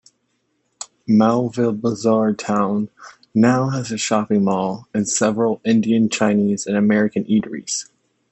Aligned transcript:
Moulvibazar 1.07 2.35
town 2.35 2.89
now 3.35 3.69
has 3.69 3.91
a 3.91 3.99
shopping 3.99 4.43
mall 4.45 4.87
and 4.95 5.07
several 5.07 5.61
Indian, 5.63 6.09
Chinese 6.09 6.65
and 6.65 6.75
American 6.75 7.23
eateries. 7.25 7.91